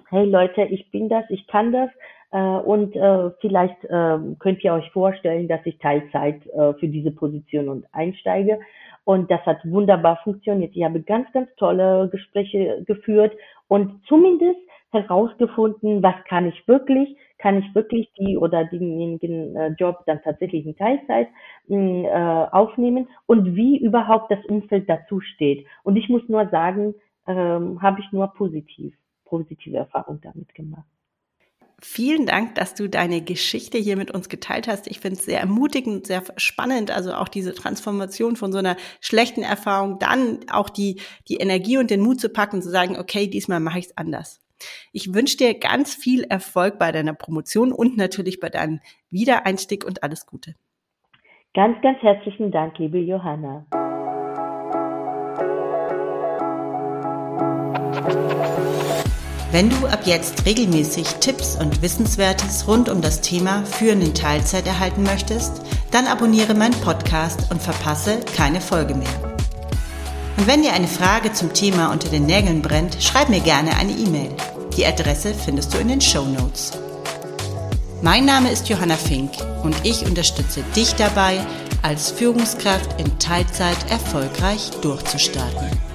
hey 0.08 0.24
Leute, 0.24 0.62
ich 0.62 0.90
bin 0.90 1.08
das, 1.08 1.24
ich 1.28 1.46
kann 1.48 1.72
das 1.72 1.90
äh, 2.30 2.38
und 2.38 2.94
äh, 2.94 3.30
vielleicht 3.40 3.84
äh, 3.84 4.18
könnt 4.38 4.62
ihr 4.62 4.72
euch 4.74 4.90
vorstellen, 4.92 5.48
dass 5.48 5.60
ich 5.64 5.78
Teilzeit 5.78 6.46
äh, 6.46 6.74
für 6.74 6.88
diese 6.88 7.10
Position 7.10 7.68
und 7.68 7.86
einsteige. 7.92 8.60
Und 9.04 9.30
das 9.30 9.40
hat 9.46 9.58
wunderbar 9.64 10.20
funktioniert. 10.22 10.76
Ich 10.76 10.84
habe 10.84 11.00
ganz, 11.00 11.32
ganz 11.32 11.48
tolle 11.56 12.08
Gespräche 12.10 12.84
geführt 12.86 13.32
und 13.66 14.02
zumindest 14.06 14.58
herausgefunden, 14.90 16.02
was 16.02 16.14
kann 16.28 16.46
ich 16.46 16.66
wirklich, 16.66 17.16
kann 17.38 17.58
ich 17.58 17.74
wirklich 17.74 18.10
die 18.18 18.36
oder 18.36 18.64
denjenigen 18.64 19.54
äh, 19.54 19.68
Job 19.78 20.02
dann 20.06 20.22
tatsächlich 20.22 20.66
in 20.66 20.76
Teilzeit 20.76 21.28
hm, 21.66 22.04
äh, 22.04 22.08
aufnehmen 22.50 23.08
und 23.26 23.54
wie 23.54 23.78
überhaupt 23.78 24.30
das 24.30 24.44
Umfeld 24.46 24.88
dazu 24.88 25.20
steht. 25.20 25.66
Und 25.82 25.96
ich 25.96 26.08
muss 26.08 26.22
nur 26.28 26.48
sagen, 26.48 26.94
ähm, 27.26 27.80
habe 27.82 28.00
ich 28.00 28.10
nur 28.12 28.28
positiv, 28.28 28.94
positive 29.24 29.76
Erfahrungen 29.76 30.20
damit 30.22 30.54
gemacht. 30.54 30.86
Vielen 31.80 32.26
Dank, 32.26 32.56
dass 32.56 32.74
du 32.74 32.88
deine 32.88 33.20
Geschichte 33.22 33.78
hier 33.78 33.96
mit 33.96 34.10
uns 34.10 34.28
geteilt 34.28 34.66
hast. 34.66 34.88
Ich 34.88 34.98
finde 34.98 35.16
es 35.16 35.24
sehr 35.24 35.38
ermutigend, 35.38 36.08
sehr 36.08 36.24
spannend. 36.36 36.90
Also 36.90 37.12
auch 37.14 37.28
diese 37.28 37.54
Transformation 37.54 38.34
von 38.34 38.50
so 38.50 38.58
einer 38.58 38.76
schlechten 39.00 39.42
Erfahrung, 39.42 40.00
dann 40.00 40.40
auch 40.50 40.70
die, 40.70 41.00
die 41.28 41.36
Energie 41.36 41.78
und 41.78 41.90
den 41.90 42.00
Mut 42.00 42.20
zu 42.20 42.30
packen 42.30 42.62
zu 42.62 42.70
sagen, 42.70 42.98
okay, 42.98 43.28
diesmal 43.28 43.60
mache 43.60 43.78
ich 43.78 43.86
es 43.86 43.96
anders. 43.96 44.40
Ich 44.92 45.14
wünsche 45.14 45.36
dir 45.36 45.58
ganz 45.58 45.94
viel 45.94 46.24
Erfolg 46.24 46.78
bei 46.78 46.92
deiner 46.92 47.14
Promotion 47.14 47.72
und 47.72 47.96
natürlich 47.96 48.40
bei 48.40 48.48
deinem 48.48 48.80
Wiedereinstieg 49.10 49.84
und 49.84 50.02
alles 50.02 50.26
Gute. 50.26 50.54
Ganz, 51.54 51.80
ganz 51.82 52.00
herzlichen 52.02 52.50
Dank, 52.50 52.78
liebe 52.78 52.98
Johanna. 52.98 53.66
Wenn 59.50 59.70
du 59.70 59.86
ab 59.86 60.00
jetzt 60.04 60.44
regelmäßig 60.44 61.06
Tipps 61.20 61.58
und 61.58 61.80
Wissenswertes 61.80 62.68
rund 62.68 62.90
um 62.90 63.00
das 63.00 63.22
Thema 63.22 63.64
Führen 63.64 64.02
in 64.02 64.14
Teilzeit 64.14 64.66
erhalten 64.66 65.04
möchtest, 65.04 65.62
dann 65.90 66.06
abonniere 66.06 66.54
meinen 66.54 66.78
Podcast 66.82 67.50
und 67.50 67.62
verpasse 67.62 68.20
keine 68.36 68.60
Folge 68.60 68.94
mehr. 68.94 69.27
Und 70.38 70.46
wenn 70.46 70.62
dir 70.62 70.72
eine 70.72 70.86
Frage 70.86 71.32
zum 71.32 71.52
Thema 71.52 71.90
unter 71.90 72.08
den 72.10 72.26
Nägeln 72.26 72.62
brennt, 72.62 72.96
schreib 73.02 73.28
mir 73.28 73.40
gerne 73.40 73.76
eine 73.76 73.90
E-Mail. 73.90 74.30
Die 74.76 74.86
Adresse 74.86 75.34
findest 75.34 75.74
du 75.74 75.78
in 75.78 75.88
den 75.88 76.00
Show 76.00 76.24
Notes. 76.24 76.70
Mein 78.02 78.24
Name 78.24 78.48
ist 78.52 78.68
Johanna 78.68 78.94
Fink 78.94 79.32
und 79.64 79.74
ich 79.82 80.06
unterstütze 80.06 80.62
dich 80.76 80.94
dabei, 80.94 81.44
als 81.82 82.12
Führungskraft 82.12 83.00
in 83.00 83.18
Teilzeit 83.18 83.78
erfolgreich 83.90 84.70
durchzustarten. 84.80 85.87